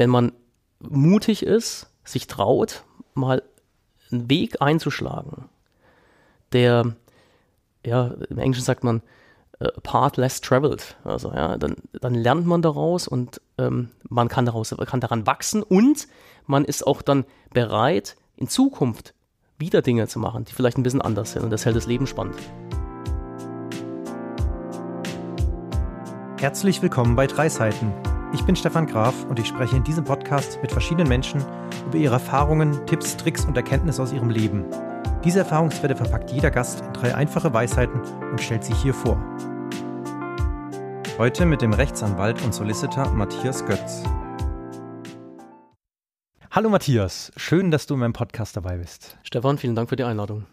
[0.00, 0.32] wenn man
[0.78, 3.42] mutig ist, sich traut, mal
[4.10, 5.44] einen Weg einzuschlagen,
[6.52, 6.96] der,
[7.84, 9.02] ja, im Englischen sagt man,
[9.58, 10.96] a path less traveled.
[11.04, 15.62] Also ja, dann, dann lernt man daraus und ähm, man kann daraus, kann daran wachsen
[15.62, 16.08] und
[16.46, 19.12] man ist auch dann bereit, in Zukunft
[19.58, 21.42] wieder Dinge zu machen, die vielleicht ein bisschen anders sind.
[21.42, 22.38] Und das hält das Leben spannend.
[26.38, 27.92] Herzlich willkommen bei Drei Seiten.
[28.32, 31.44] Ich bin Stefan Graf und ich spreche in diesem Podcast mit verschiedenen Menschen
[31.86, 34.64] über ihre Erfahrungen, Tipps, Tricks und Erkenntnisse aus ihrem Leben.
[35.24, 39.20] Diese Erfahrungswerte verpackt jeder Gast in drei einfache Weisheiten und stellt sie hier vor.
[41.18, 44.04] Heute mit dem Rechtsanwalt und Solicitor Matthias Götz.
[46.52, 49.18] Hallo Matthias, schön, dass du in meinem Podcast dabei bist.
[49.24, 50.46] Stefan, vielen Dank für die Einladung.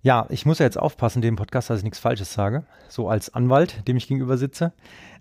[0.00, 3.34] Ja, ich muss ja jetzt aufpassen, dem Podcast, dass ich nichts Falsches sage, so als
[3.34, 4.72] Anwalt, dem ich gegenüber sitze.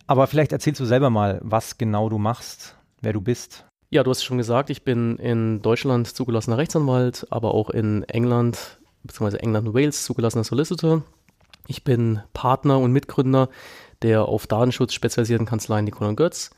[0.08, 3.66] Aber vielleicht erzählst du selber mal, was genau du machst, wer du bist.
[3.90, 8.80] Ja, du hast schon gesagt, ich bin in Deutschland zugelassener Rechtsanwalt, aber auch in England
[9.04, 9.38] bzw.
[9.38, 11.04] England und Wales zugelassener Solicitor.
[11.68, 13.50] Ich bin Partner und Mitgründer
[14.02, 16.52] der auf Datenschutz spezialisierten Kanzlei Nicole und Götz.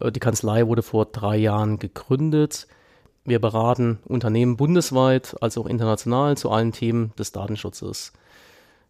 [0.00, 2.66] Äh, die Kanzlei wurde vor drei Jahren gegründet.
[3.24, 8.12] Wir beraten Unternehmen bundesweit als auch international zu allen Themen des Datenschutzes.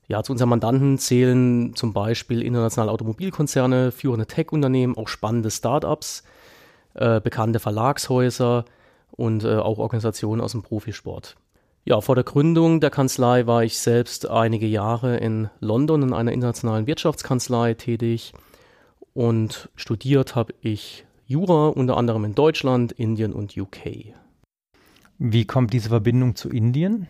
[0.07, 6.25] Ja, zu unseren Mandanten zählen zum Beispiel internationale Automobilkonzerne, führende Tech-Unternehmen, auch spannende Startups,
[6.95, 8.67] äh, bekannte Verlagshäuser
[9.13, 11.37] und äh, auch Organisationen aus dem Profisport.
[11.87, 16.33] Ja, vor der Gründung der Kanzlei war ich selbst einige Jahre in London in einer
[16.33, 18.33] internationalen Wirtschaftskanzlei tätig
[19.13, 24.15] und studiert habe ich Jura unter anderem in Deutschland, Indien und UK.
[25.19, 27.07] Wie kommt diese Verbindung zu Indien?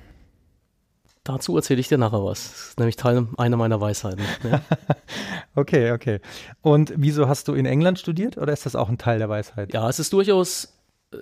[1.24, 2.50] Dazu erzähle ich dir nachher was.
[2.50, 4.24] Das ist nämlich Teil einer meiner Weisheiten.
[4.42, 4.60] Ja.
[5.54, 6.20] okay, okay.
[6.60, 9.72] Und wieso hast du in England studiert oder ist das auch ein Teil der Weisheit?
[9.72, 10.74] Ja, es ist durchaus,
[11.12, 11.16] äh,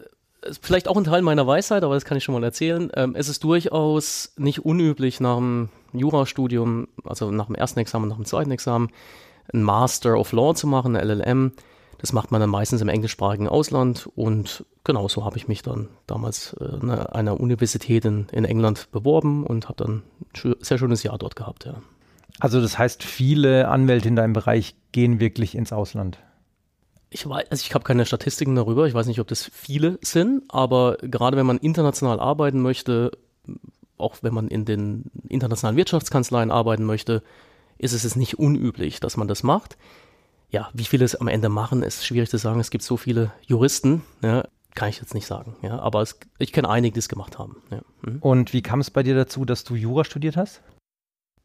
[0.60, 2.90] vielleicht auch ein Teil meiner Weisheit, aber das kann ich schon mal erzählen.
[2.94, 8.16] Ähm, es ist durchaus nicht unüblich nach dem Jurastudium, also nach dem ersten Examen, nach
[8.16, 8.90] dem zweiten Examen,
[9.54, 11.52] ein Master of Law zu machen, eine LLM.
[12.02, 15.88] Das macht man dann meistens im englischsprachigen Ausland und genau so habe ich mich dann
[16.08, 20.02] damals äh, an einer Universität in, in England beworben und habe dann
[20.44, 21.80] ein sehr schönes Jahr dort gehabt, ja.
[22.40, 26.18] Also das heißt, viele Anwälte in deinem Bereich gehen wirklich ins Ausland.
[27.10, 28.88] Ich weiß, also ich habe keine Statistiken darüber.
[28.88, 33.12] Ich weiß nicht, ob das viele sind, aber gerade wenn man international arbeiten möchte,
[33.96, 37.22] auch wenn man in den internationalen Wirtschaftskanzleien arbeiten möchte,
[37.78, 39.76] ist es nicht unüblich, dass man das macht.
[40.52, 42.60] Ja, wie viele es am Ende machen, ist schwierig zu sagen.
[42.60, 45.56] Es gibt so viele Juristen, ja, kann ich jetzt nicht sagen.
[45.62, 47.56] Ja, aber es, ich kenne einige, die es gemacht haben.
[47.70, 47.80] Ja.
[48.02, 48.18] Mhm.
[48.20, 50.62] Und wie kam es bei dir dazu, dass du Jura studiert hast?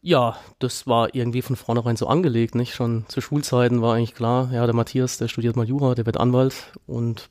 [0.03, 2.75] Ja, das war irgendwie von vornherein so angelegt, nicht?
[2.75, 6.17] Schon zu Schulzeiten war eigentlich klar, ja, der Matthias, der studiert mal Jura, der wird
[6.17, 7.29] Anwalt und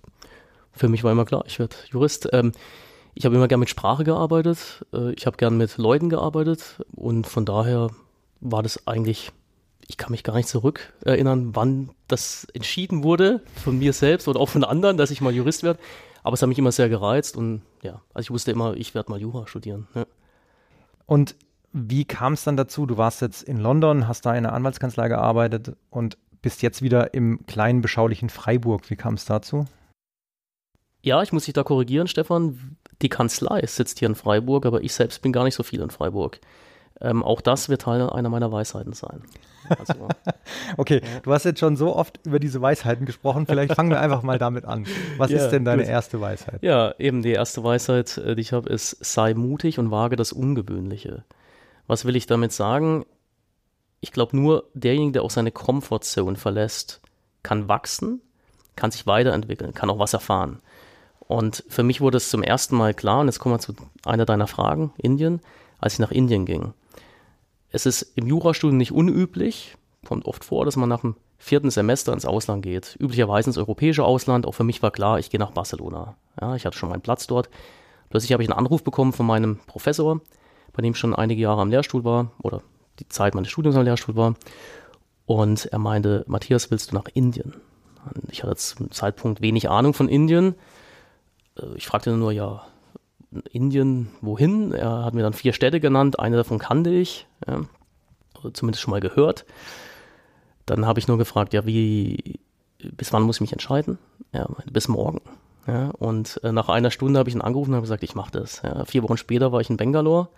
[0.72, 2.28] für mich war immer klar, ich werde Jurist.
[2.32, 2.52] Ähm,
[3.14, 7.26] ich habe immer gern mit Sprache gearbeitet, äh, ich habe gern mit Leuten gearbeitet und
[7.26, 7.88] von daher
[8.40, 9.32] war das eigentlich,
[9.88, 14.40] ich kann mich gar nicht zurück erinnern, wann das entschieden wurde von mir selbst oder
[14.40, 15.78] auch von anderen, dass ich mal Jurist werde.
[16.22, 19.10] Aber es hat mich immer sehr gereizt und ja, also ich wusste immer, ich werde
[19.10, 19.86] mal Jura studieren.
[19.94, 20.06] Ja.
[21.06, 21.36] Und
[21.72, 22.86] wie kam es dann dazu?
[22.86, 27.14] Du warst jetzt in London, hast da in einer Anwaltskanzlei gearbeitet und bist jetzt wieder
[27.14, 28.90] im kleinen, beschaulichen Freiburg.
[28.90, 29.66] Wie kam es dazu?
[31.02, 32.76] Ja, ich muss dich da korrigieren, Stefan.
[33.02, 35.90] Die Kanzlei sitzt hier in Freiburg, aber ich selbst bin gar nicht so viel in
[35.90, 36.40] Freiburg.
[37.00, 39.22] Ähm, auch das wird Teil einer meiner Weisheiten sein.
[39.68, 40.08] Also,
[40.76, 41.20] okay, ja.
[41.22, 43.46] du hast jetzt schon so oft über diese Weisheiten gesprochen.
[43.46, 44.86] Vielleicht fangen wir einfach mal damit an.
[45.18, 45.90] Was ja, ist denn deine gut.
[45.90, 46.62] erste Weisheit?
[46.62, 50.32] Ja, eben die erste Weisheit, äh, die ich habe, ist: sei mutig und wage das
[50.32, 51.24] Ungewöhnliche.
[51.86, 53.04] Was will ich damit sagen?
[54.00, 57.00] Ich glaube, nur derjenige, der auch seine Comfortzone verlässt,
[57.42, 58.20] kann wachsen,
[58.76, 60.60] kann sich weiterentwickeln, kann auch was erfahren.
[61.20, 63.74] Und für mich wurde es zum ersten Mal klar, und jetzt kommen wir zu
[64.04, 65.40] einer deiner Fragen, Indien,
[65.80, 66.72] als ich nach Indien ging.
[67.70, 72.12] Es ist im Jurastudium nicht unüblich, kommt oft vor, dass man nach dem vierten Semester
[72.12, 72.96] ins Ausland geht.
[72.98, 74.46] Üblicherweise ins europäische Ausland.
[74.46, 76.16] Auch für mich war klar, ich gehe nach Barcelona.
[76.40, 77.50] Ja, ich hatte schon meinen Platz dort.
[78.08, 80.20] Plötzlich habe ich einen Anruf bekommen von meinem Professor,
[80.72, 82.62] bei dem ich schon einige Jahre am Lehrstuhl war oder
[82.98, 84.34] die Zeit meines Studiums am Lehrstuhl war.
[85.26, 87.54] Und er meinte, Matthias, willst du nach Indien?
[88.04, 90.54] Und ich hatte zum Zeitpunkt wenig Ahnung von Indien.
[91.58, 92.64] Äh, ich fragte nur, ja,
[93.50, 94.72] Indien, wohin?
[94.72, 97.62] Er hat mir dann vier Städte genannt, eine davon kannte ich, ja,
[98.52, 99.44] zumindest schon mal gehört.
[100.64, 102.40] Dann habe ich nur gefragt, ja, wie,
[102.78, 103.98] bis wann muss ich mich entscheiden?
[104.32, 105.20] Ja, bis morgen.
[105.66, 108.30] Ja, und äh, nach einer Stunde habe ich ihn angerufen und habe gesagt, ich mache
[108.30, 108.62] das.
[108.62, 110.28] Ja, vier Wochen später war ich in Bangalore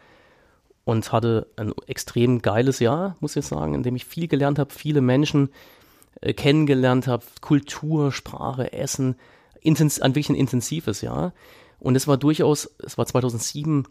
[0.84, 4.72] und hatte ein extrem geiles Jahr, muss ich sagen, in dem ich viel gelernt habe,
[4.72, 5.50] viele Menschen
[6.22, 9.16] äh, kennengelernt habe, Kultur, Sprache, Essen,
[9.60, 11.34] intens ein wirklich ein intensives Jahr.
[11.80, 13.84] Und es war durchaus, es war 2007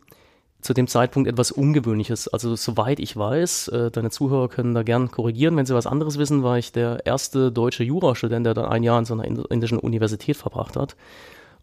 [0.62, 2.28] zu dem Zeitpunkt etwas Ungewöhnliches.
[2.28, 6.18] Also soweit ich weiß, äh, deine Zuhörer können da gern korrigieren, wenn sie was anderes
[6.18, 9.80] wissen, war ich der erste deutsche Jurastudent, der dann ein Jahr in so einer indischen
[9.80, 10.95] Universität verbracht hat.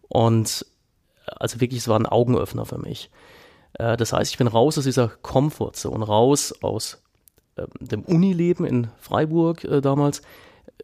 [0.07, 0.65] Und
[1.27, 3.11] äh, also wirklich, es war ein Augenöffner für mich.
[3.73, 7.03] Äh, das heißt, ich bin raus aus dieser Komfortzone, raus aus
[7.57, 10.21] äh, dem Unileben in Freiburg damals,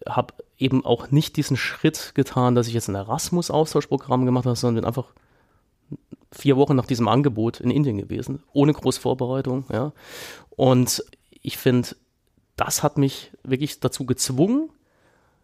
[0.07, 4.83] habe eben auch nicht diesen Schritt getan, dass ich jetzt ein Erasmus-Austauschprogramm gemacht habe, sondern
[4.83, 5.07] bin einfach
[6.31, 9.65] vier Wochen nach diesem Angebot in Indien gewesen, ohne Großvorbereitung.
[9.71, 9.93] Ja.
[10.51, 11.03] Und
[11.41, 11.89] ich finde,
[12.55, 14.69] das hat mich wirklich dazu gezwungen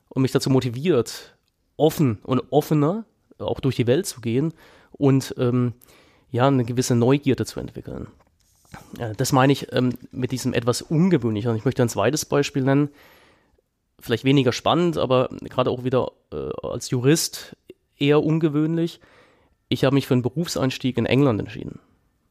[0.10, 1.36] und mich dazu motiviert,
[1.76, 3.06] offen und offener
[3.40, 4.54] auch durch die Welt zu gehen
[4.92, 5.74] und ähm,
[6.32, 8.08] ja, eine gewisse Neugierde zu entwickeln.
[8.98, 11.56] Ja, das meine ich ähm, mit diesem etwas ungewöhnlichen.
[11.56, 12.90] Ich möchte ein zweites Beispiel nennen.
[14.00, 17.56] Vielleicht weniger spannend, aber gerade auch wieder äh, als Jurist
[17.98, 19.00] eher ungewöhnlich.
[19.70, 21.80] Ich habe mich für einen Berufseinstieg in England entschieden.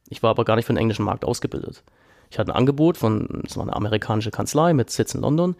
[0.09, 1.83] Ich war aber gar nicht für den englischen Markt ausgebildet.
[2.29, 5.55] Ich hatte ein Angebot von, es war eine amerikanische Kanzlei mit Sitz in London.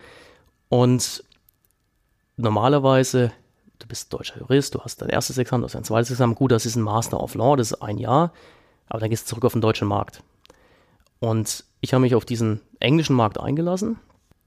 [0.69, 1.23] Und
[2.35, 3.31] normalerweise,
[3.79, 6.35] du bist deutscher Jurist, du hast dein erstes Examen, du hast dein zweites Examen.
[6.35, 8.33] Gut, das ist ein Master of Law, das ist ein Jahr.
[8.89, 10.23] Aber dann gehst du zurück auf den deutschen Markt.
[11.19, 13.99] Und ich habe mich auf diesen englischen Markt eingelassen.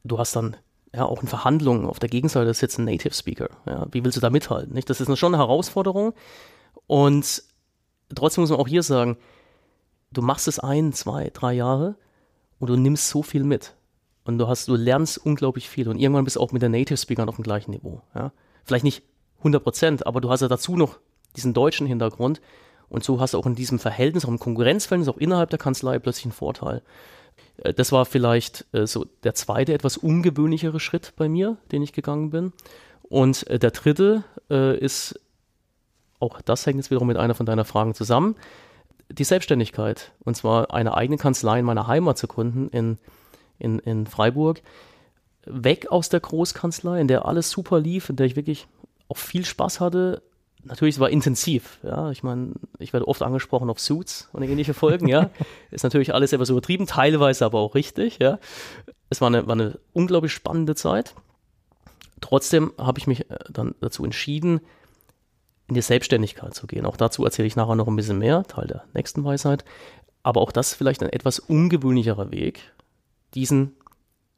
[0.05, 0.57] Du hast dann
[0.95, 3.49] ja auch in Verhandlungen auf der Gegenseite sitzt ein Native Speaker.
[3.67, 4.75] Ja, wie willst du da mithalten?
[4.75, 4.91] Nicht?
[4.91, 6.15] Das ist schon eine Herausforderung.
[6.91, 7.45] Und
[8.13, 9.17] trotzdem muss man auch hier sagen,
[10.11, 11.95] du machst es ein, zwei, drei Jahre
[12.59, 13.77] und du nimmst so viel mit.
[14.25, 15.89] Und du hast, du lernst unglaublich viel.
[15.89, 18.03] Und irgendwann bist du auch mit den Native Speakern auf dem gleichen Niveau.
[18.13, 18.33] Ja?
[18.65, 19.05] Vielleicht nicht
[19.39, 20.99] 100 Prozent, aber du hast ja dazu noch
[21.37, 22.41] diesen deutschen Hintergrund.
[22.89, 26.01] Und so hast du auch in diesem Verhältnis, auch im Konkurrenzverhältnis, auch innerhalb der Kanzlei
[26.01, 26.83] plötzlich einen Vorteil.
[27.59, 31.93] Äh, das war vielleicht äh, so der zweite, etwas ungewöhnlichere Schritt bei mir, den ich
[31.93, 32.53] gegangen bin.
[33.03, 35.21] Und äh, der dritte ist
[36.21, 38.37] auch das hängt jetzt wiederum mit einer von deiner Fragen zusammen,
[39.11, 40.13] die Selbstständigkeit.
[40.25, 42.99] Und zwar eine eigene Kanzlei in meiner Heimat zu gründen, in,
[43.59, 44.63] in, in Freiburg.
[45.45, 48.69] Weg aus der Großkanzlei, in der alles super lief, in der ich wirklich
[49.09, 50.23] auch viel Spaß hatte.
[50.63, 52.11] Natürlich, es war intensiv, ja.
[52.11, 55.31] Ich meine, ich werde oft angesprochen auf Suits und ähnliche Folgen, ja.
[55.71, 58.39] Ist natürlich alles etwas übertrieben, teilweise aber auch richtig, ja.
[59.09, 61.15] Es war eine, war eine unglaublich spannende Zeit.
[62.21, 64.61] Trotzdem habe ich mich äh, dann dazu entschieden,
[65.71, 66.85] in die Selbstständigkeit zu gehen.
[66.85, 69.65] Auch dazu erzähle ich nachher noch ein bisschen mehr, Teil der nächsten Weisheit.
[70.23, 72.73] Aber auch das ist vielleicht ein etwas ungewöhnlicherer Weg,
[73.35, 73.77] diesen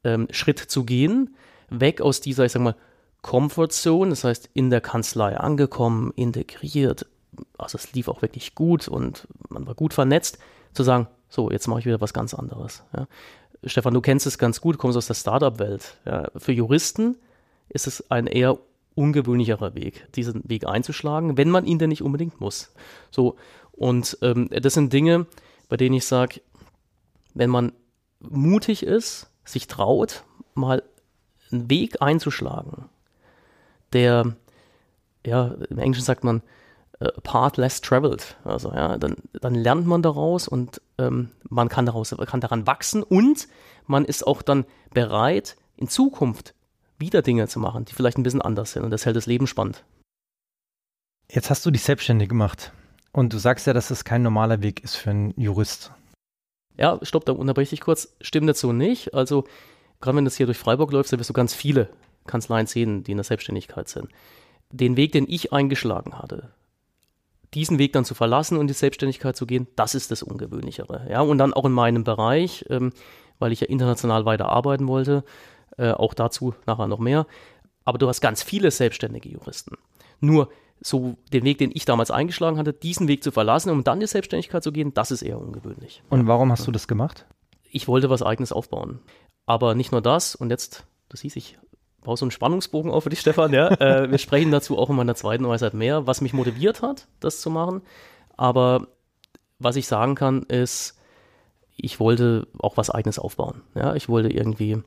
[0.05, 1.35] ähm, Schritt zu gehen,
[1.71, 2.77] weg aus dieser, ich sag mal,
[3.23, 7.07] Comfortzone, das heißt in der Kanzlei angekommen, integriert,
[7.57, 10.39] also es lief auch wirklich gut und man war gut vernetzt,
[10.75, 12.83] zu sagen, so, jetzt mache ich wieder was ganz anderes.
[12.95, 13.07] Ja.
[13.65, 15.97] Stefan, du kennst es ganz gut, kommst aus der Startup-Welt.
[16.05, 16.29] Ja.
[16.37, 17.17] Für Juristen
[17.69, 18.59] ist es ein eher
[18.95, 22.73] ungewöhnlicherer Weg, diesen Weg einzuschlagen, wenn man ihn denn nicht unbedingt muss.
[23.11, 23.37] So,
[23.73, 25.27] und ähm, das sind Dinge,
[25.69, 26.41] bei denen ich sage,
[27.35, 27.73] wenn man
[28.21, 30.25] mutig ist, sich traut,
[30.55, 30.83] mal
[31.51, 32.89] einen Weg einzuschlagen,
[33.93, 34.37] der,
[35.27, 36.43] ja, im Englischen sagt man,
[37.01, 38.37] uh, path less traveled.
[38.45, 43.03] Also, ja, dann, dann lernt man daraus und ähm, man kann, daraus, kann daran wachsen
[43.03, 43.49] und
[43.87, 46.55] man ist auch dann bereit, in Zukunft
[47.03, 48.85] wieder Dinge zu machen, die vielleicht ein bisschen anders sind.
[48.85, 49.85] Und das hält das Leben spannend.
[51.31, 52.73] Jetzt hast du dich selbstständig gemacht.
[53.13, 55.93] Und du sagst ja, dass es kein normaler Weg ist für einen Jurist.
[56.79, 58.15] Ja, stopp, da unterbreche ich kurz.
[58.23, 59.13] Stimmt dazu nicht.
[59.13, 59.45] Also,
[60.01, 61.91] gerade wenn du hier durch Freiburg läufst, da wirst du ganz viele
[62.27, 64.09] Kanzleien sehen, die in der Selbstständigkeit sind.
[64.71, 66.51] Den Weg, den ich eingeschlagen hatte,
[67.55, 71.07] diesen Weg dann zu verlassen und in die Selbstständigkeit zu gehen, das ist das Ungewöhnlichere.
[71.11, 72.93] Ja, und dann auch in meinem Bereich, ähm,
[73.39, 75.25] weil ich ja international weiter arbeiten wollte,
[75.79, 77.27] äh, auch dazu nachher noch mehr.
[77.85, 79.77] Aber du hast ganz viele selbstständige Juristen.
[80.21, 80.49] Nur
[80.81, 84.01] so den Weg, den ich damals eingeschlagen hatte, diesen Weg zu verlassen, um dann in
[84.01, 86.03] die Selbstständigkeit zu gehen, das ist eher ungewöhnlich.
[86.11, 87.27] Und warum hast du das gemacht?
[87.71, 89.01] Ich wollte was Eigenes aufbauen.
[89.47, 91.59] Aber nicht nur das, und jetzt, du siehst, ich
[92.03, 93.69] baue so einen Spannungsbogen auf für dich, Stefan, ja.
[93.81, 97.41] äh, wir sprechen dazu auch in meiner zweiten Weisheit mehr, was mich motiviert hat, das
[97.41, 97.83] zu machen.
[98.37, 98.89] Aber
[99.59, 100.99] was ich sagen kann, ist,
[101.77, 103.63] ich wollte auch was Eigenes aufbauen.
[103.75, 104.83] Ja, ich wollte irgendwie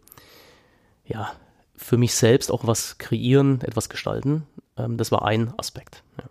[1.06, 1.32] ja,
[1.76, 4.48] für mich selbst auch was kreieren, etwas gestalten.
[4.78, 6.04] Ähm, das war ein Aspekt.
[6.18, 6.26] Ja.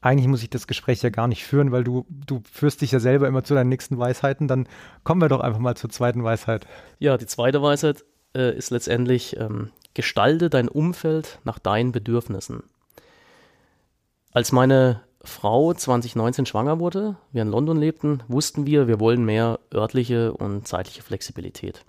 [0.00, 2.98] Eigentlich muss ich das Gespräch ja gar nicht führen, weil du, du führst dich ja
[2.98, 4.48] selber immer zu deinen nächsten Weisheiten.
[4.48, 4.66] Dann
[5.04, 6.66] kommen wir doch einfach mal zur zweiten Weisheit.
[6.98, 8.04] Ja, die zweite Weisheit
[8.34, 12.64] äh, ist letztendlich, ähm, gestalte dein Umfeld nach deinen Bedürfnissen.
[14.32, 19.60] Als meine Frau 2019 schwanger wurde, wir in London lebten, wussten wir, wir wollen mehr
[19.72, 21.84] örtliche und zeitliche Flexibilität.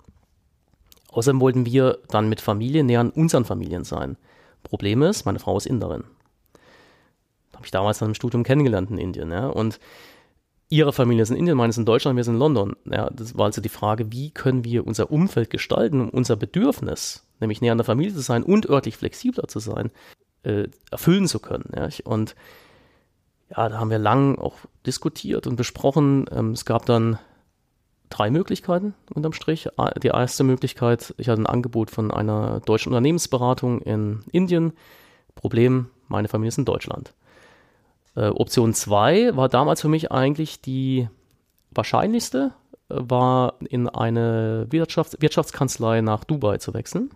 [1.14, 4.16] Außerdem wollten wir dann mit Familie näher an unseren Familien sein.
[4.64, 6.02] Problem ist, meine Frau ist Inderin.
[7.54, 9.30] habe ich damals dann im Studium kennengelernt in Indien.
[9.30, 9.46] Ja?
[9.46, 9.78] Und
[10.68, 12.74] ihre Familie ist in Indien, meine ist in Deutschland, wir sind in London.
[12.90, 17.24] Ja, das war also die Frage, wie können wir unser Umfeld gestalten, um unser Bedürfnis,
[17.38, 19.92] nämlich näher an der Familie zu sein und örtlich flexibler zu sein,
[20.42, 21.70] äh, erfüllen zu können.
[21.76, 21.88] Ja?
[22.02, 22.34] Und
[23.50, 26.24] ja, da haben wir lang auch diskutiert und besprochen.
[26.32, 27.20] Ähm, es gab dann
[28.14, 29.68] drei Möglichkeiten unterm Strich.
[30.02, 34.72] Die erste Möglichkeit, ich hatte ein Angebot von einer deutschen Unternehmensberatung in Indien.
[35.34, 37.12] Problem, meine Familie ist in Deutschland.
[38.14, 41.08] Äh, Option 2 war damals für mich eigentlich die
[41.72, 42.52] wahrscheinlichste,
[42.88, 47.10] äh, war in eine Wirtschafts Wirtschaftskanzlei nach Dubai zu wechseln.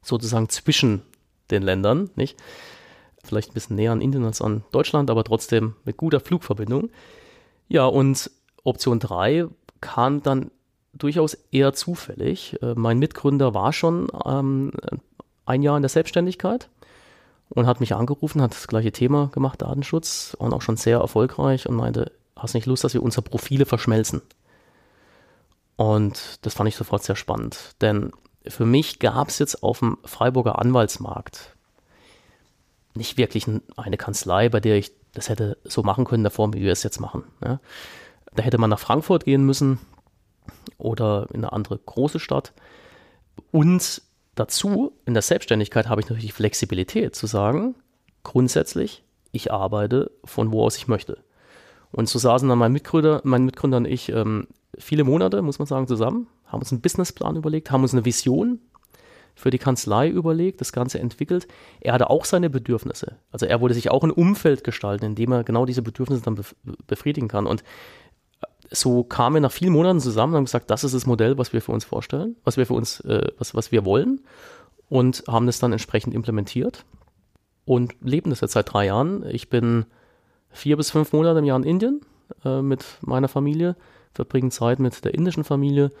[0.00, 1.02] Sozusagen zwischen
[1.50, 2.40] den Ländern, nicht?
[3.22, 6.88] Vielleicht ein bisschen näher an Indien als an Deutschland, aber trotzdem mit guter Flugverbindung.
[7.68, 8.30] Ja, und
[8.64, 9.48] Option 3
[9.80, 10.50] kam dann
[10.92, 12.60] durchaus eher zufällig.
[12.62, 14.72] Äh, mein Mitgründer war schon ähm,
[15.46, 16.68] ein Jahr in der Selbstständigkeit
[17.50, 21.68] und hat mich angerufen, hat das gleiche Thema gemacht, Datenschutz, und auch schon sehr erfolgreich
[21.68, 24.22] und meinte, hast nicht Lust, dass wir unsere Profile verschmelzen?
[25.76, 28.12] Und das fand ich sofort sehr spannend, denn
[28.46, 31.54] für mich gab es jetzt auf dem Freiburger Anwaltsmarkt
[32.94, 36.62] nicht wirklich eine Kanzlei, bei der ich das hätte so machen können, der Form, wie
[36.62, 37.24] wir es jetzt machen.
[37.44, 37.60] Ja.
[38.38, 39.80] Da hätte man nach Frankfurt gehen müssen
[40.76, 42.52] oder in eine andere große Stadt.
[43.50, 44.00] Und
[44.36, 47.74] dazu, in der Selbstständigkeit habe ich natürlich die Flexibilität zu sagen,
[48.22, 49.02] grundsätzlich,
[49.32, 51.18] ich arbeite von wo aus ich möchte.
[51.90, 54.46] Und so saßen dann mein Mitgründer, mein Mitgründer und ich ähm,
[54.78, 58.60] viele Monate, muss man sagen, zusammen, haben uns einen Businessplan überlegt, haben uns eine Vision
[59.34, 61.48] für die Kanzlei überlegt, das Ganze entwickelt.
[61.80, 63.16] Er hatte auch seine Bedürfnisse.
[63.32, 66.40] Also er wollte sich auch ein Umfeld gestalten, in dem er genau diese Bedürfnisse dann
[66.86, 67.46] befriedigen kann.
[67.46, 67.64] Und
[68.70, 71.52] so kamen wir nach vielen Monaten zusammen und haben gesagt, das ist das Modell, was
[71.52, 74.20] wir für uns vorstellen, was wir für uns, äh, was, was wir wollen
[74.88, 76.84] und haben das dann entsprechend implementiert
[77.64, 79.24] und leben das jetzt seit drei Jahren.
[79.28, 79.86] Ich bin
[80.50, 82.00] vier bis fünf Monate im Jahr in Indien
[82.44, 83.76] äh, mit meiner Familie,
[84.12, 85.92] verbringen Zeit mit der indischen Familie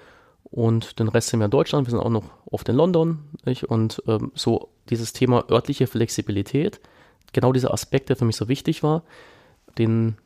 [0.44, 1.86] und den Rest sind wir in Deutschland.
[1.86, 3.18] Wir sind auch noch oft in London.
[3.44, 3.64] Nicht?
[3.64, 6.80] Und ähm, so dieses Thema örtliche Flexibilität,
[7.32, 9.02] genau dieser Aspekt, der für mich so wichtig war,
[9.76, 10.16] den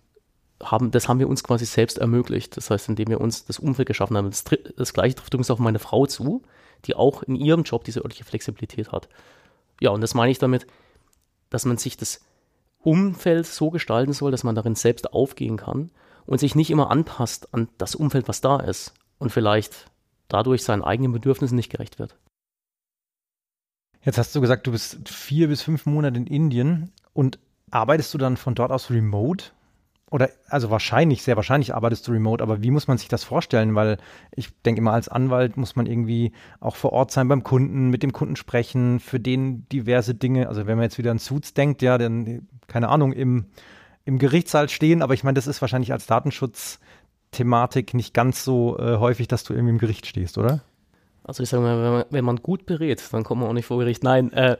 [0.62, 2.56] haben, das haben wir uns quasi selbst ermöglicht.
[2.56, 4.30] Das heißt, indem wir uns das Umfeld geschaffen haben.
[4.30, 4.44] Das,
[4.76, 6.42] das gleiche trifft übrigens auf meine Frau zu,
[6.84, 9.08] die auch in ihrem Job diese örtliche Flexibilität hat.
[9.80, 10.66] Ja, und das meine ich damit,
[11.50, 12.20] dass man sich das
[12.78, 15.90] Umfeld so gestalten soll, dass man darin selbst aufgehen kann
[16.26, 19.86] und sich nicht immer anpasst an das Umfeld, was da ist und vielleicht
[20.28, 22.16] dadurch seinen eigenen Bedürfnissen nicht gerecht wird.
[24.04, 27.38] Jetzt hast du gesagt, du bist vier bis fünf Monate in Indien und
[27.70, 29.46] arbeitest du dann von dort aus remote?
[30.12, 33.74] Oder also wahrscheinlich, sehr wahrscheinlich arbeitest du remote, aber wie muss man sich das vorstellen?
[33.74, 33.96] Weil
[34.36, 38.02] ich denke immer, als Anwalt muss man irgendwie auch vor Ort sein beim Kunden, mit
[38.02, 40.48] dem Kunden sprechen, für den diverse Dinge.
[40.48, 43.46] Also wenn man jetzt wieder an Suits denkt, ja, dann, keine Ahnung, im,
[44.04, 48.98] im Gerichtssaal stehen, aber ich meine, das ist wahrscheinlich als Datenschutzthematik nicht ganz so äh,
[48.98, 50.60] häufig, dass du irgendwie im Gericht stehst, oder?
[51.24, 53.64] Also ich sage mal, wenn man, wenn man gut berät, dann kommt man auch nicht
[53.64, 54.04] vor Gericht.
[54.04, 54.58] Nein, äh,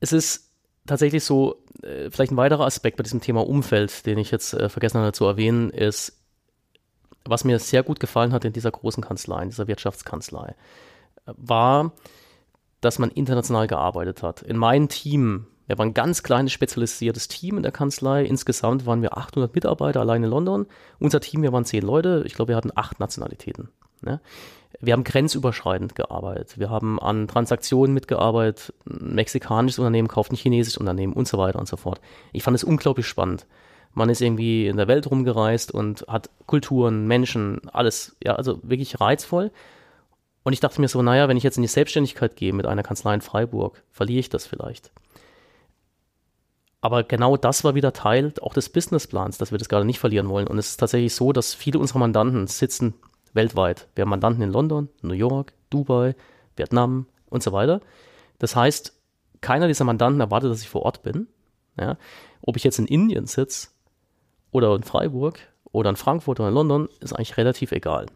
[0.00, 0.49] es ist
[0.90, 4.68] tatsächlich so, äh, vielleicht ein weiterer Aspekt bei diesem Thema Umfeld, den ich jetzt äh,
[4.68, 6.18] vergessen hatte zu erwähnen, ist,
[7.24, 10.54] was mir sehr gut gefallen hat in dieser großen Kanzlei, in dieser Wirtschaftskanzlei,
[11.26, 11.92] war,
[12.80, 14.42] dass man international gearbeitet hat.
[14.42, 18.24] In meinem Team, wir waren ein ganz kleines spezialisiertes Team in der Kanzlei.
[18.24, 20.66] Insgesamt waren wir 800 Mitarbeiter allein in London.
[20.98, 22.24] Unser Team, wir waren zehn Leute.
[22.26, 23.68] Ich glaube, wir hatten acht Nationalitäten.
[24.00, 24.20] Ne?
[24.80, 26.58] Wir haben grenzüberschreitend gearbeitet.
[26.58, 28.74] Wir haben an Transaktionen mitgearbeitet.
[28.84, 32.00] Ein mexikanisches Unternehmen kauft ein chinesisches Unternehmen und so weiter und so fort.
[32.32, 33.46] Ich fand es unglaublich spannend.
[33.94, 39.00] Man ist irgendwie in der Welt rumgereist und hat Kulturen, Menschen, alles, ja, also wirklich
[39.00, 39.52] reizvoll.
[40.42, 42.82] Und ich dachte mir so, naja, wenn ich jetzt in die Selbstständigkeit gehe mit einer
[42.82, 44.90] Kanzlei in Freiburg, verliere ich das vielleicht.
[46.80, 50.28] Aber genau das war wieder Teil auch des Businessplans, dass wir das gerade nicht verlieren
[50.28, 50.46] wollen.
[50.46, 52.94] Und es ist tatsächlich so, dass viele unserer Mandanten sitzen
[53.34, 53.88] weltweit.
[53.94, 56.14] Wir haben Mandanten in London, New York, Dubai,
[56.56, 57.80] Vietnam und so weiter.
[58.38, 58.94] Das heißt,
[59.40, 61.28] keiner dieser Mandanten erwartet, dass ich vor Ort bin.
[61.78, 61.96] Ja.
[62.42, 63.68] Ob ich jetzt in Indien sitze
[64.50, 65.38] oder in Freiburg
[65.72, 68.06] oder in Frankfurt oder in London, ist eigentlich relativ egal.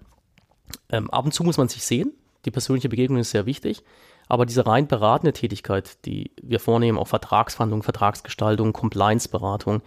[0.89, 2.13] Ähm, ab und zu muss man sich sehen.
[2.45, 3.83] Die persönliche Begegnung ist sehr wichtig.
[4.29, 9.83] Aber diese rein beratende Tätigkeit, die wir vornehmen, auch Vertragsverhandlungen, Vertragsgestaltung, Compliance-Beratung,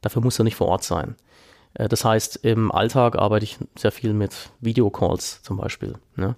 [0.00, 1.16] dafür muss er nicht vor Ort sein.
[1.74, 5.94] Äh, das heißt, im Alltag arbeite ich sehr viel mit Videocalls zum Beispiel.
[6.16, 6.36] Ne?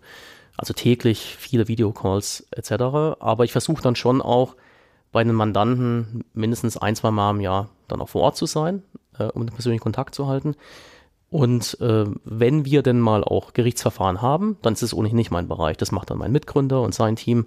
[0.56, 2.72] Also täglich viele Videocalls etc.
[3.20, 4.56] Aber ich versuche dann schon auch
[5.12, 8.82] bei den Mandanten mindestens ein, zwei Mal im Jahr dann auch vor Ort zu sein,
[9.18, 10.54] äh, um den persönlichen Kontakt zu halten.
[11.30, 15.46] Und äh, wenn wir denn mal auch Gerichtsverfahren haben, dann ist es ohnehin nicht mein
[15.46, 15.76] Bereich.
[15.76, 17.46] Das macht dann mein Mitgründer und sein Team.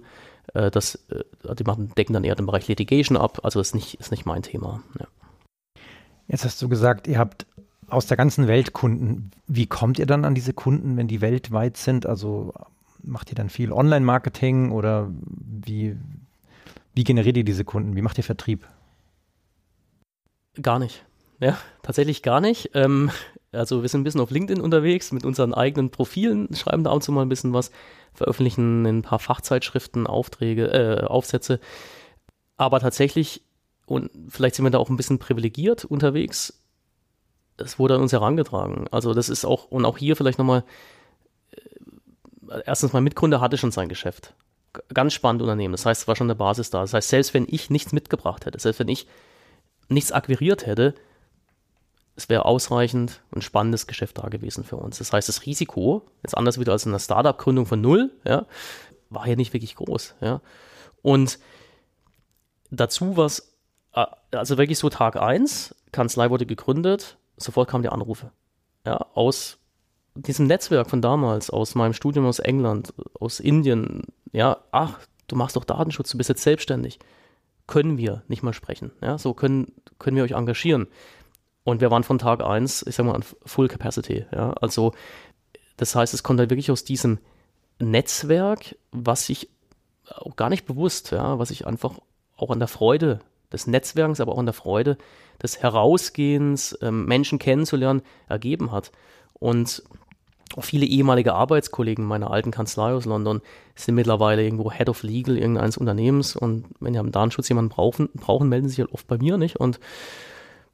[0.54, 3.40] Äh, das, äh, die machen, decken dann eher den Bereich Litigation ab.
[3.42, 4.82] Also ist nicht, ist nicht mein Thema.
[4.98, 5.06] Ja.
[6.28, 7.46] Jetzt hast du gesagt, ihr habt
[7.88, 9.30] aus der ganzen Welt Kunden.
[9.46, 12.06] Wie kommt ihr dann an diese Kunden, wenn die weltweit sind?
[12.06, 12.54] Also
[13.02, 15.94] macht ihr dann viel Online-Marketing oder wie,
[16.94, 17.96] wie generiert ihr diese Kunden?
[17.96, 18.66] Wie macht ihr Vertrieb?
[20.60, 21.04] Gar nicht.
[21.40, 22.70] Ja, tatsächlich gar nicht.
[22.74, 23.10] Ähm,
[23.54, 27.02] also wir sind ein bisschen auf LinkedIn unterwegs mit unseren eigenen Profilen, schreiben da auch
[27.02, 27.70] so mal ein bisschen was,
[28.12, 31.60] veröffentlichen in ein paar Fachzeitschriften Aufträge, äh, Aufsätze.
[32.56, 33.42] Aber tatsächlich,
[33.86, 36.60] und vielleicht sind wir da auch ein bisschen privilegiert unterwegs,
[37.56, 38.86] es wurde an uns herangetragen.
[38.90, 40.64] Also das ist auch, und auch hier vielleicht nochmal,
[41.52, 44.34] äh, erstens mein Mitgründer hatte schon sein Geschäft.
[44.92, 45.72] Ganz spannend Unternehmen.
[45.72, 46.80] Das heißt, es war schon eine Basis da.
[46.80, 49.06] Das heißt, selbst wenn ich nichts mitgebracht hätte, selbst wenn ich
[49.88, 50.94] nichts akquiriert hätte,
[52.16, 54.98] es wäre ausreichend ein spannendes Geschäft da gewesen für uns.
[54.98, 58.46] Das heißt, das Risiko, jetzt anders wieder als in einer Startup-Gründung von null, ja,
[59.10, 60.14] war ja nicht wirklich groß.
[60.20, 60.40] Ja.
[61.02, 61.38] Und
[62.70, 63.54] dazu war es,
[63.94, 68.30] äh, also wirklich so Tag 1, Kanzlei wurde gegründet, sofort kamen die Anrufe.
[68.86, 69.58] Ja, aus
[70.14, 74.02] diesem Netzwerk von damals, aus meinem Studium aus England, aus Indien,
[74.32, 76.98] ja, ach, du machst doch Datenschutz, du bist jetzt selbstständig.
[77.66, 78.92] Können wir nicht mal sprechen.
[79.00, 80.86] Ja, so können, können wir euch engagieren.
[81.64, 84.26] Und wir waren von Tag 1, ich sag mal, an Full Capacity.
[84.32, 84.52] Ja?
[84.60, 84.92] Also,
[85.76, 87.18] das heißt, es kommt halt wirklich aus diesem
[87.78, 89.48] Netzwerk, was ich
[90.08, 91.98] auch gar nicht bewusst, ja, was ich einfach
[92.36, 93.20] auch an der Freude
[93.52, 94.98] des Netzwerks, aber auch an der Freude
[95.42, 98.92] des Herausgehens, ähm, Menschen kennenzulernen, ergeben hat.
[99.32, 99.82] Und
[100.60, 103.40] viele ehemalige Arbeitskollegen meiner alten Kanzlei aus London
[103.74, 108.08] sind mittlerweile irgendwo Head of Legal irgendeines Unternehmens und wenn die am Datenschutz jemanden brauchen,
[108.14, 109.56] brauchen, melden sie sich halt oft bei mir nicht.
[109.56, 109.80] Und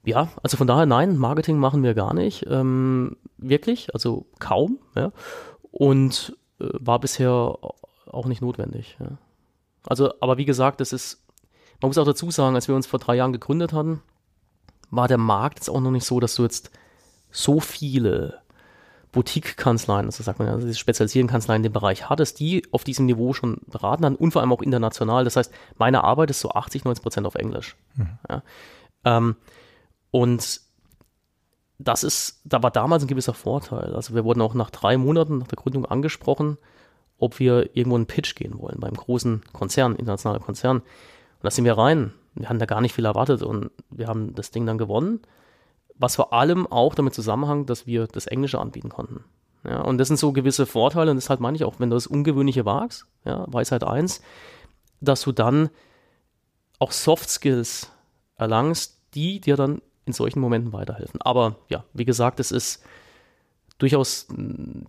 [0.05, 2.47] ja, also von daher nein, Marketing machen wir gar nicht.
[2.49, 4.79] Ähm, wirklich, also kaum.
[4.97, 5.13] Ja.
[5.71, 7.31] Und äh, war bisher
[8.07, 8.97] auch nicht notwendig.
[9.01, 9.19] Ja.
[9.87, 11.25] Also, aber wie gesagt, das ist,
[11.81, 14.03] man muss auch dazu sagen, als wir uns vor drei Jahren gegründet hatten,
[14.91, 16.71] war der Markt jetzt auch noch nicht so, dass du jetzt
[17.31, 18.41] so viele
[19.13, 22.85] Boutique-Kanzleien, also sagt man ja, also diese spezialisierten Kanzleien in dem Bereich hattest, die auf
[22.85, 25.25] diesem Niveau schon beraten haben und vor allem auch international.
[25.25, 27.77] Das heißt, meine Arbeit ist so 80, 90 Prozent auf Englisch.
[27.97, 28.19] Mhm.
[28.29, 28.43] Ja.
[29.05, 29.37] Ähm,
[30.11, 30.61] und
[31.79, 33.95] das ist, da war damals ein gewisser Vorteil.
[33.95, 36.59] Also wir wurden auch nach drei Monaten nach der Gründung angesprochen,
[37.19, 40.79] ob wir irgendwo einen Pitch gehen wollen beim großen Konzern, internationaler Konzern.
[40.79, 40.85] Und
[41.43, 42.13] da sind wir rein.
[42.35, 45.21] Wir hatten da gar nicht viel erwartet und wir haben das Ding dann gewonnen.
[45.95, 49.25] Was vor allem auch damit zusammenhängt, dass wir das Englische anbieten konnten.
[49.65, 52.07] Ja, und das sind so gewisse Vorteile und deshalb meine ich auch, wenn du das
[52.07, 54.23] Ungewöhnliche wagst, ja, Weisheit 1,
[55.01, 55.69] dass du dann
[56.79, 57.91] auch Soft Skills
[58.37, 61.21] erlangst, die dir dann in solchen Momenten weiterhelfen.
[61.23, 62.83] Aber ja, wie gesagt, es ist
[63.79, 64.27] durchaus,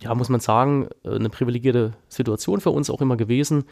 [0.00, 3.64] ja, muss man sagen, eine privilegierte Situation für uns auch immer gewesen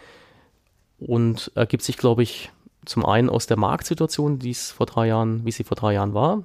[0.99, 2.51] und ergibt sich, glaube ich,
[2.87, 6.15] zum einen aus der Marktsituation, die es vor drei Jahren, wie sie vor drei Jahren
[6.15, 6.45] war,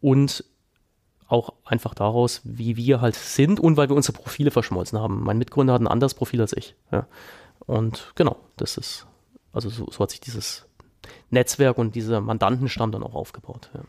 [0.00, 0.44] und
[1.28, 5.22] auch einfach daraus, wie wir halt sind und weil wir unsere Profile verschmolzen haben.
[5.22, 6.74] Mein Mitgründer hat ein anderes Profil als ich.
[6.90, 7.06] Ja.
[7.66, 9.06] Und genau, das ist,
[9.52, 10.66] also so, so, hat sich dieses
[11.30, 13.70] Netzwerk und dieser Mandantenstamm dann auch aufgebaut.
[13.74, 13.82] Ja.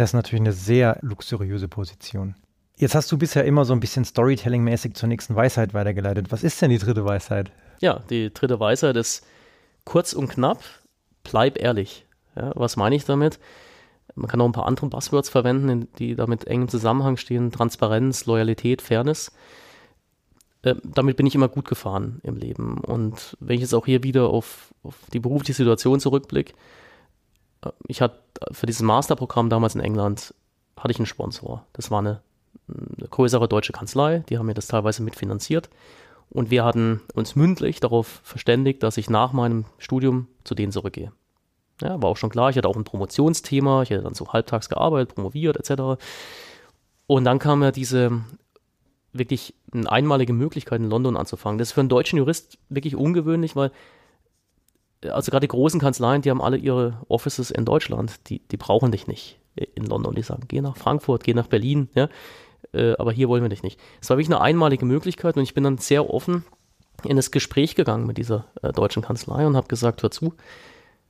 [0.00, 2.34] Das ist natürlich eine sehr luxuriöse Position.
[2.78, 6.32] Jetzt hast du bisher immer so ein bisschen Storytelling-mäßig zur nächsten Weisheit weitergeleitet.
[6.32, 7.52] Was ist denn die dritte Weisheit?
[7.80, 9.26] Ja, die dritte Weisheit ist
[9.84, 10.62] kurz und knapp,
[11.22, 12.06] bleib ehrlich.
[12.34, 13.38] Ja, was meine ich damit?
[14.14, 17.52] Man kann auch ein paar andere Buzzwords verwenden, die damit eng im Zusammenhang stehen.
[17.52, 19.32] Transparenz, Loyalität, Fairness.
[20.62, 22.78] Äh, damit bin ich immer gut gefahren im Leben.
[22.78, 26.54] Und wenn ich jetzt auch hier wieder auf, auf die berufliche Situation zurückblicke,
[27.86, 28.20] ich hatte
[28.52, 30.34] für dieses Masterprogramm damals in England
[30.76, 31.64] hatte ich einen Sponsor.
[31.72, 32.20] Das war eine,
[32.68, 35.68] eine größere deutsche Kanzlei, die haben mir das teilweise mitfinanziert.
[36.30, 41.12] Und wir hatten uns mündlich darauf verständigt, dass ich nach meinem Studium zu denen zurückgehe.
[41.82, 44.68] Ja, war auch schon klar, ich hatte auch ein Promotionsthema, ich hatte dann so halbtags
[44.68, 46.00] gearbeitet, promoviert etc.
[47.06, 48.22] Und dann kam ja diese
[49.12, 51.58] wirklich eine einmalige Möglichkeit in London anzufangen.
[51.58, 53.72] Das ist für einen deutschen Jurist wirklich ungewöhnlich, weil
[55.04, 58.92] also gerade die großen Kanzleien, die haben alle ihre Offices in Deutschland, die, die brauchen
[58.92, 59.38] dich nicht
[59.74, 60.14] in London.
[60.14, 62.08] Die sagen, geh nach Frankfurt, geh nach Berlin, ja,
[62.72, 63.80] äh, aber hier wollen wir dich nicht.
[64.00, 66.44] Es war wirklich eine einmalige Möglichkeit und ich bin dann sehr offen
[67.04, 70.34] in das Gespräch gegangen mit dieser äh, deutschen Kanzlei und habe gesagt, hör zu,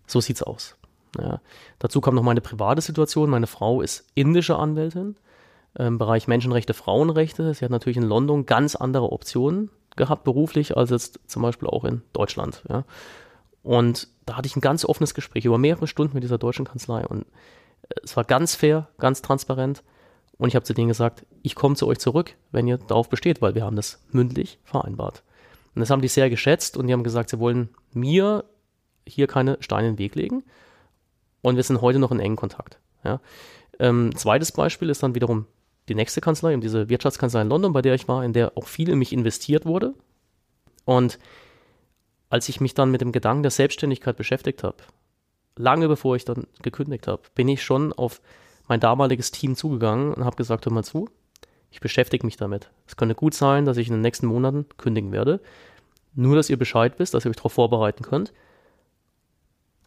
[0.06, 0.76] so sieht's aus.
[1.18, 1.40] Ja.
[1.78, 3.30] Dazu kam noch meine private Situation.
[3.30, 5.16] Meine Frau ist indische Anwältin
[5.76, 7.52] im Bereich Menschenrechte, Frauenrechte.
[7.54, 11.84] Sie hat natürlich in London ganz andere Optionen gehabt beruflich als jetzt zum Beispiel auch
[11.84, 12.62] in Deutschland.
[12.68, 12.84] Ja.
[13.62, 17.06] Und da hatte ich ein ganz offenes Gespräch über mehrere Stunden mit dieser deutschen Kanzlei.
[17.06, 17.22] Und
[17.82, 19.82] äh, es war ganz fair, ganz transparent.
[20.38, 23.42] Und ich habe zu denen gesagt, ich komme zu euch zurück, wenn ihr darauf besteht,
[23.42, 25.22] weil wir haben das mündlich vereinbart.
[25.74, 28.44] Und das haben die sehr geschätzt und die haben gesagt, sie wollen mir
[29.06, 30.42] hier keine Steine in den Weg legen.
[31.42, 32.78] Und wir sind heute noch in engen Kontakt.
[33.04, 33.20] Ja.
[33.78, 35.46] Ähm, zweites Beispiel ist dann wiederum
[35.88, 38.88] die nächste Kanzlei, diese Wirtschaftskanzlei in London, bei der ich war, in der auch viel
[38.88, 39.94] in mich investiert wurde.
[40.84, 41.18] Und
[42.30, 44.78] als ich mich dann mit dem Gedanken der Selbstständigkeit beschäftigt habe,
[45.56, 48.22] lange bevor ich dann gekündigt habe, bin ich schon auf
[48.68, 51.08] mein damaliges Team zugegangen und habe gesagt, hör mal zu,
[51.70, 52.70] ich beschäftige mich damit.
[52.86, 55.40] Es könnte gut sein, dass ich in den nächsten Monaten kündigen werde.
[56.14, 58.32] Nur, dass ihr Bescheid wisst, dass ihr euch darauf vorbereiten könnt.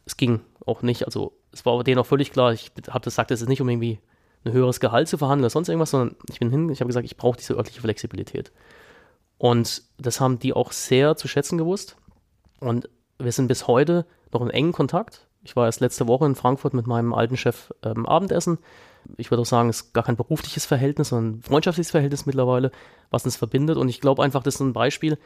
[0.05, 3.41] Es ging auch nicht, also es war denen auch völlig klar, ich habe gesagt, es
[3.41, 3.99] ist nicht um irgendwie
[4.45, 7.05] ein höheres Gehalt zu verhandeln oder sonst irgendwas, sondern ich bin hin, ich habe gesagt,
[7.05, 8.51] ich brauche diese örtliche Flexibilität.
[9.37, 11.97] Und das haben die auch sehr zu schätzen gewusst.
[12.63, 15.27] Und wir sind bis heute noch in engen Kontakt.
[15.43, 18.57] Ich war erst letzte Woche in Frankfurt mit meinem alten Chef ähm, Abendessen.
[19.17, 22.71] Ich würde auch sagen, es ist gar kein berufliches Verhältnis, sondern ein freundschaftliches Verhältnis mittlerweile,
[23.09, 23.77] was uns verbindet.
[23.77, 25.17] Und ich glaube einfach, das ist ein Beispiel,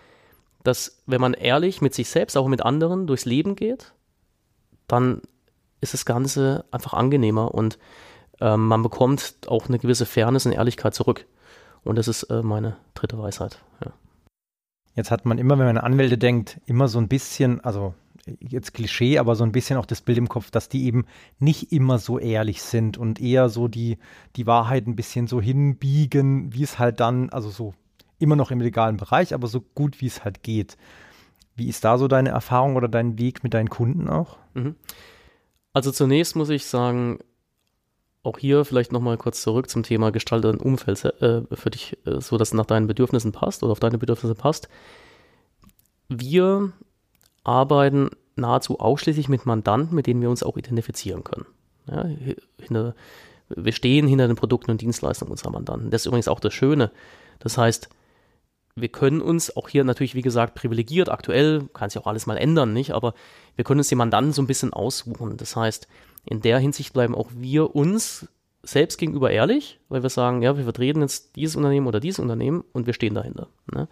[0.63, 3.93] dass wenn man ehrlich mit sich selbst, auch mit anderen durchs Leben geht,
[4.87, 5.21] dann
[5.79, 7.77] ist das Ganze einfach angenehmer und
[8.41, 11.25] ähm, man bekommt auch eine gewisse Fairness und Ehrlichkeit zurück.
[11.83, 13.59] Und das ist äh, meine dritte Weisheit.
[13.85, 13.91] Ja.
[14.97, 17.93] Jetzt hat man immer, wenn man an Anwälte denkt, immer so ein bisschen, also
[18.39, 21.05] jetzt Klischee, aber so ein bisschen auch das Bild im Kopf, dass die eben
[21.37, 23.99] nicht immer so ehrlich sind und eher so die,
[24.35, 27.75] die Wahrheit ein bisschen so hinbiegen, wie es halt dann, also so
[28.17, 30.77] immer noch im legalen Bereich, aber so gut wie es halt geht.
[31.55, 34.39] Wie ist da so deine Erfahrung oder dein Weg mit deinen Kunden auch?
[34.55, 34.75] Mhm.
[35.73, 37.19] Also zunächst muss ich sagen,
[38.23, 42.37] auch hier vielleicht nochmal kurz zurück zum Thema gestalteten Umfeld äh, für dich, äh, so
[42.37, 44.67] dass es nach deinen Bedürfnissen passt oder auf deine Bedürfnisse passt.
[46.09, 46.71] Wir
[47.43, 51.45] arbeiten nahezu ausschließlich mit Mandanten, mit denen wir uns auch identifizieren können.
[51.89, 52.05] Ja,
[52.59, 52.95] hinter,
[53.49, 55.89] wir stehen hinter den Produkten und Dienstleistungen unserer Mandanten.
[55.89, 56.91] Das ist übrigens auch das Schöne.
[57.39, 57.89] Das heißt,
[58.75, 62.37] wir können uns auch hier natürlich, wie gesagt, privilegiert aktuell, kann sich auch alles mal
[62.37, 62.91] ändern, nicht?
[62.91, 63.13] Aber
[63.55, 65.37] wir können uns die Mandanten so ein bisschen aussuchen.
[65.37, 65.87] Das heißt,
[66.27, 68.27] in der Hinsicht bleiben auch wir uns
[68.63, 72.63] selbst gegenüber ehrlich, weil wir sagen, ja, wir vertreten jetzt dieses Unternehmen oder dieses Unternehmen
[72.73, 73.47] und wir stehen dahinter.
[73.73, 73.87] Ne?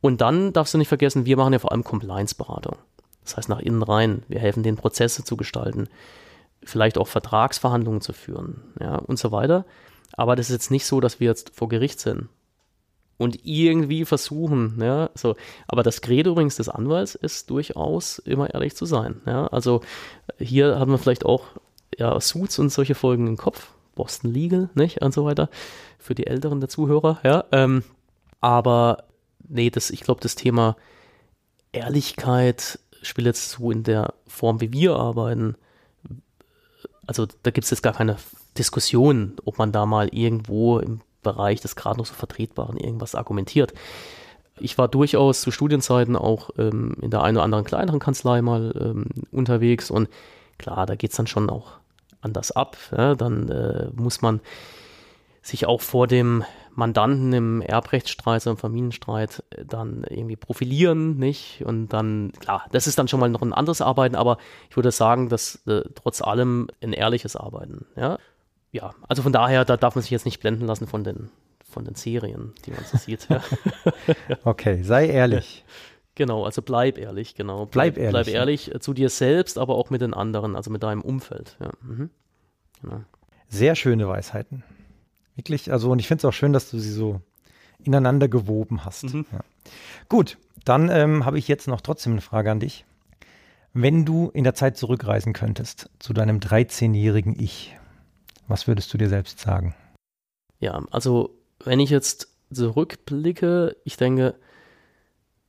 [0.00, 2.76] Und dann darfst du nicht vergessen, wir machen ja vor allem Compliance-Beratung.
[3.24, 4.22] Das heißt nach innen rein.
[4.28, 5.88] Wir helfen den Prozesse zu gestalten,
[6.62, 9.64] vielleicht auch Vertragsverhandlungen zu führen, ja, und so weiter.
[10.12, 12.28] Aber das ist jetzt nicht so, dass wir jetzt vor Gericht sind
[13.18, 15.36] und irgendwie versuchen, ja, so.
[15.68, 19.46] Aber das Credo übrigens des Anwalts ist durchaus immer ehrlich zu sein, ja.
[19.48, 19.80] Also
[20.38, 21.44] hier haben wir vielleicht auch,
[21.98, 25.48] ja, Suits und solche Folgen im Kopf, Boston Legal, nicht, und so weiter,
[25.98, 27.44] für die Älteren der Zuhörer, ja.
[27.52, 27.82] Ähm,
[28.40, 29.04] aber
[29.48, 30.76] nee, das, ich glaube, das Thema
[31.72, 35.56] Ehrlichkeit spielt jetzt so in der Form, wie wir arbeiten.
[37.06, 38.16] Also da gibt es jetzt gar keine
[38.58, 43.74] Diskussion, ob man da mal irgendwo im Bereich des gerade noch so Vertretbaren irgendwas argumentiert.
[44.58, 48.72] Ich war durchaus zu Studienzeiten auch ähm, in der einen oder anderen kleineren Kanzlei mal
[48.80, 50.08] ähm, unterwegs und
[50.56, 51.72] klar, da geht es dann schon auch
[52.22, 52.76] anders ab.
[52.96, 53.14] Ja?
[53.14, 54.40] Dann äh, muss man
[55.42, 61.62] sich auch vor dem Mandanten im Erbrechtsstreit, so im Familienstreit äh, dann irgendwie profilieren, nicht?
[61.64, 64.38] Und dann, klar, das ist dann schon mal noch ein anderes Arbeiten, aber
[64.70, 68.18] ich würde sagen, dass äh, trotz allem ein ehrliches Arbeiten, ja.
[68.76, 71.30] Ja, also von daher, da darf man sich jetzt nicht blenden lassen von den,
[71.68, 73.26] von den Serien, die man so sieht.
[73.30, 73.42] Ja.
[74.44, 75.64] okay, sei ehrlich.
[76.14, 77.66] Genau, also bleib ehrlich, genau.
[77.66, 78.26] Bleib, bleib ehrlich.
[78.26, 78.80] Bleib ehrlich ja.
[78.80, 81.56] zu dir selbst, aber auch mit den anderen, also mit deinem Umfeld.
[81.58, 81.70] Ja.
[81.82, 82.10] Mhm.
[82.82, 83.00] Genau.
[83.48, 84.62] Sehr schöne Weisheiten.
[85.36, 87.20] Wirklich, also und ich finde es auch schön, dass du sie so
[87.82, 89.04] ineinander gewoben hast.
[89.04, 89.26] Mhm.
[89.32, 89.40] Ja.
[90.08, 92.84] Gut, dann ähm, habe ich jetzt noch trotzdem eine Frage an dich.
[93.72, 97.75] Wenn du in der Zeit zurückreisen könntest zu deinem 13-jährigen Ich,
[98.48, 99.74] was würdest du dir selbst sagen?
[100.58, 101.30] Ja, also
[101.64, 104.34] wenn ich jetzt zurückblicke, ich denke,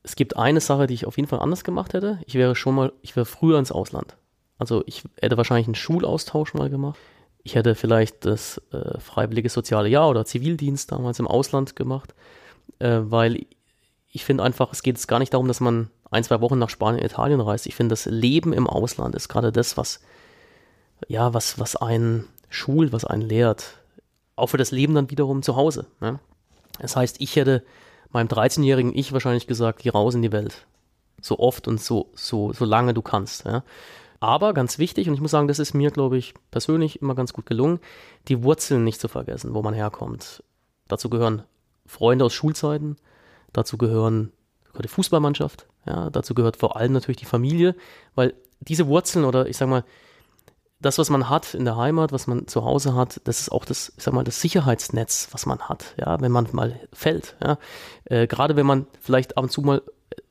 [0.02, 2.20] es gibt eine Sache, die ich auf jeden Fall anders gemacht hätte.
[2.24, 4.16] Ich wäre schon mal, ich wäre früher ins Ausland.
[4.58, 6.98] Also ich hätte wahrscheinlich einen Schulaustausch mal gemacht.
[7.44, 12.14] Ich hätte vielleicht das äh, freiwillige soziale Jahr oder Zivildienst damals im Ausland gemacht,
[12.78, 13.46] äh, weil
[14.10, 17.04] ich finde einfach, es geht gar nicht darum, dass man ein, zwei Wochen nach Spanien,
[17.04, 17.66] Italien reist.
[17.66, 20.00] Ich finde, das Leben im Ausland ist gerade das, was,
[21.06, 23.78] ja, was, was einen schult, was einen lehrt.
[24.36, 25.86] Auch für das Leben dann wiederum zu Hause.
[26.00, 26.18] Ne?
[26.78, 27.64] Das heißt, ich hätte
[28.10, 30.66] meinem 13-jährigen Ich wahrscheinlich gesagt, geh raus in die Welt.
[31.20, 33.44] So oft und so, so, so lange du kannst.
[33.44, 33.64] Ja?
[34.20, 37.32] Aber ganz wichtig, und ich muss sagen, das ist mir, glaube ich, persönlich immer ganz
[37.32, 37.80] gut gelungen,
[38.28, 40.42] die Wurzeln nicht zu vergessen, wo man herkommt.
[40.88, 41.42] Dazu gehören
[41.86, 42.96] Freunde aus Schulzeiten,
[43.52, 44.32] dazu gehören
[44.72, 47.74] gehört die Fußballmannschaft, ja, dazu gehört vor allem natürlich die Familie,
[48.14, 49.84] weil diese Wurzeln oder ich sag mal,
[50.80, 53.64] das, was man hat in der Heimat, was man zu Hause hat, das ist auch
[53.64, 57.58] das, ich sag mal, das Sicherheitsnetz, was man hat, ja, wenn man mal fällt, ja.
[58.04, 59.82] Äh, Gerade wenn man vielleicht ab und zu mal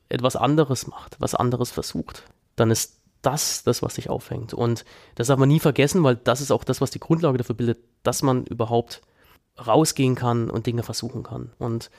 [0.08, 2.24] etwas anderes macht, was anderes versucht,
[2.56, 4.54] dann ist das das, was dich aufhängt.
[4.54, 4.84] Und
[5.16, 7.78] das darf man nie vergessen, weil das ist auch das, was die Grundlage dafür bildet,
[8.02, 9.02] dass man überhaupt
[9.66, 11.52] rausgehen kann und Dinge versuchen kann.
[11.58, 11.90] Und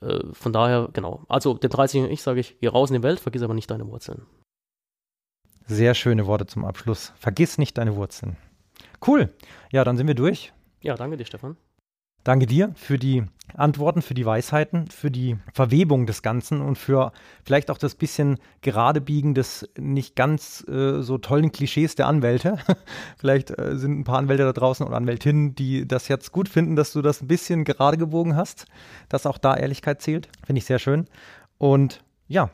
[0.00, 1.24] äh, von daher, genau.
[1.28, 3.86] Also dem 30 ich sage ich, geh raus in die Welt, vergiss aber nicht deine
[3.88, 4.26] Wurzeln.
[5.66, 7.12] Sehr schöne Worte zum Abschluss.
[7.16, 8.36] Vergiss nicht deine Wurzeln.
[9.06, 9.32] Cool.
[9.72, 10.52] Ja, dann sind wir durch.
[10.80, 11.56] Ja, danke dir, Stefan.
[12.24, 13.24] Danke dir für die
[13.54, 17.12] Antworten, für die Weisheiten, für die Verwebung des Ganzen und für
[17.44, 22.58] vielleicht auch das bisschen Geradebiegen des nicht ganz äh, so tollen Klischees der Anwälte.
[23.18, 26.76] vielleicht äh, sind ein paar Anwälte da draußen und Anwältinnen, die das jetzt gut finden,
[26.76, 28.66] dass du das ein bisschen gerade gebogen hast,
[29.10, 30.28] dass auch da Ehrlichkeit zählt.
[30.46, 31.06] Finde ich sehr schön.
[31.58, 32.50] Und ja,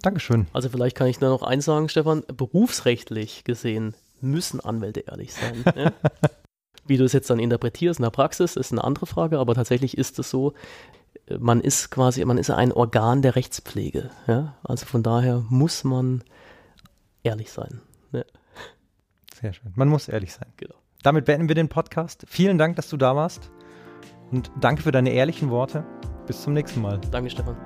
[0.00, 0.46] Dankeschön.
[0.52, 5.64] Also vielleicht kann ich da noch eins sagen, Stefan, berufsrechtlich gesehen müssen Anwälte ehrlich sein.
[5.76, 5.92] Ne?
[6.84, 9.96] Wie du es jetzt dann interpretierst in der Praxis, ist eine andere Frage, aber tatsächlich
[9.96, 10.52] ist es so,
[11.38, 14.10] man ist quasi, man ist ein Organ der Rechtspflege.
[14.26, 14.56] Ja?
[14.64, 16.24] Also von daher muss man
[17.22, 17.80] ehrlich sein.
[18.10, 18.26] Ne?
[19.40, 19.72] Sehr schön.
[19.76, 20.48] Man muss ehrlich sein.
[20.56, 20.74] Genau.
[21.02, 22.24] Damit beenden wir den Podcast.
[22.28, 23.50] Vielen Dank, dass du da warst.
[24.30, 25.84] Und danke für deine ehrlichen Worte.
[26.26, 27.00] Bis zum nächsten Mal.
[27.10, 27.56] Danke, Stefan.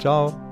[0.00, 0.51] Ciao.